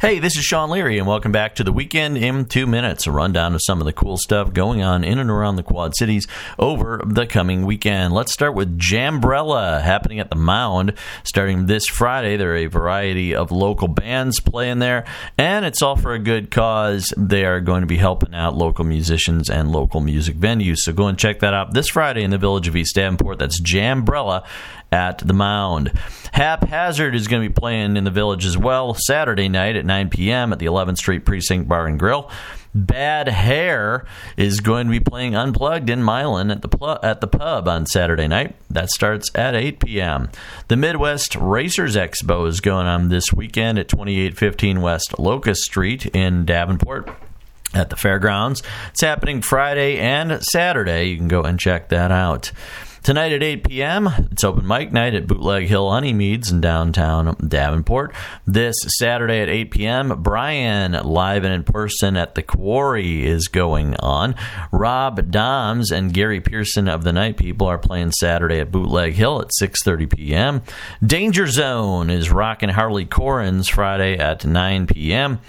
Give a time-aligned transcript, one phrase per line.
[0.00, 3.08] Hey, this is Sean Leary, and welcome back to the weekend in two minutes.
[3.08, 5.96] A rundown of some of the cool stuff going on in and around the Quad
[5.96, 8.14] Cities over the coming weekend.
[8.14, 12.36] Let's start with Jambrella happening at the Mound starting this Friday.
[12.36, 15.04] There are a variety of local bands playing there,
[15.36, 17.12] and it's all for a good cause.
[17.16, 20.76] They are going to be helping out local musicians and local music venues.
[20.76, 23.40] So go and check that out this Friday in the village of East Davenport.
[23.40, 24.46] That's Jambrella
[24.90, 25.92] at the Mound.
[26.32, 30.10] Haphazard is going to be playing in the village as well Saturday night at 9
[30.10, 30.52] p.m.
[30.52, 32.30] at the 11th Street Precinct Bar and Grill.
[32.74, 34.06] Bad Hair
[34.36, 37.86] is going to be playing Unplugged in Milan at the pl- at the pub on
[37.86, 38.54] Saturday night.
[38.70, 40.30] That starts at 8 p.m.
[40.68, 46.44] The Midwest Racers Expo is going on this weekend at 2815 West Locust Street in
[46.44, 47.10] Davenport
[47.74, 48.62] at the fairgrounds.
[48.90, 51.04] It's happening Friday and Saturday.
[51.08, 52.52] You can go and check that out.
[53.02, 58.14] Tonight at 8 p.m., it's open mic night at Bootleg Hill Honeymeads in downtown Davenport.
[58.46, 63.96] This Saturday at 8 p.m., Brian live and in person at the Quarry is going
[63.96, 64.34] on.
[64.72, 69.40] Rob Doms and Gary Pearson of the Night People are playing Saturday at Bootleg Hill
[69.40, 70.62] at 6:30 p.m.
[71.04, 75.40] Danger Zone is rocking Harley Corin's Friday at 9 p.m.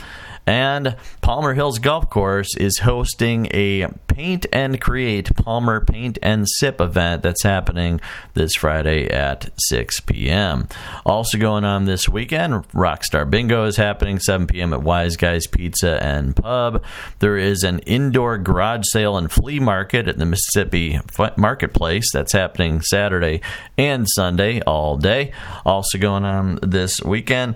[0.50, 6.82] And Palmer Hills Golf Course is hosting a Paint and Create Palmer Paint and Sip
[6.82, 8.02] event that's happening
[8.34, 10.68] this Friday at 6 p.m.
[11.06, 14.74] Also going on this weekend, Rockstar Bingo is happening 7 p.m.
[14.74, 16.84] at Wise Guys Pizza and Pub.
[17.20, 21.00] There is an indoor garage sale and flea market at the Mississippi
[21.38, 23.42] Marketplace that's happening Saturday
[23.78, 25.32] and Sunday all day.
[25.64, 27.54] Also going on this weekend.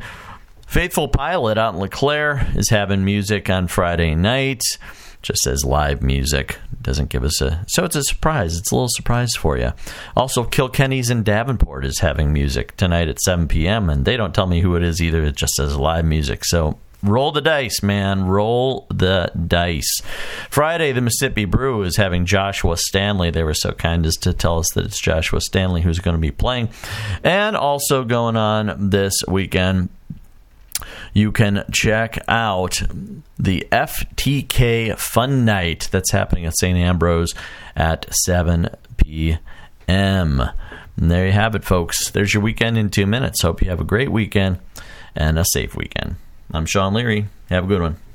[0.73, 4.63] Faithful Pilot out in LeClaire is having music on Friday night.
[5.21, 8.57] Just as live music doesn't give us a so it's a surprise.
[8.57, 9.73] It's a little surprise for you.
[10.17, 13.87] Also, Kilkenny's in Davenport is having music tonight at 7 p.m.
[13.87, 15.23] and they don't tell me who it is either.
[15.23, 16.43] It just says live music.
[16.43, 18.25] So roll the dice, man.
[18.25, 20.01] Roll the dice.
[20.49, 23.29] Friday, the Mississippi Brew is having Joshua Stanley.
[23.29, 26.21] They were so kind as to tell us that it's Joshua Stanley who's going to
[26.21, 26.69] be playing.
[27.23, 29.89] And also going on this weekend,
[31.13, 32.81] you can check out
[33.37, 36.77] the FTK Fun Night that's happening at St.
[36.77, 37.33] Ambrose
[37.75, 39.39] at 7 p.m.
[40.97, 42.11] And there you have it, folks.
[42.11, 43.41] There's your weekend in two minutes.
[43.41, 44.59] Hope you have a great weekend
[45.15, 46.15] and a safe weekend.
[46.51, 47.27] I'm Sean Leary.
[47.49, 47.97] Have a good one.